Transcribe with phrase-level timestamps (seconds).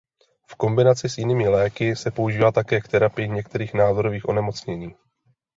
[0.47, 4.95] V kombinaci s jinými léky se používá také k terapii některých nádorových onemocnění.